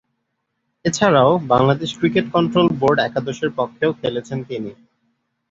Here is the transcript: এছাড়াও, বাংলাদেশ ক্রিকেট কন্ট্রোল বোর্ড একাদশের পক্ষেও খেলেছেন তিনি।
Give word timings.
এছাড়াও, 0.85 1.31
বাংলাদেশ 1.51 1.89
ক্রিকেট 1.99 2.25
কন্ট্রোল 2.35 2.67
বোর্ড 2.79 2.97
একাদশের 3.01 3.49
পক্ষেও 3.57 3.91
খেলেছেন 4.01 4.39
তিনি। 4.43 4.71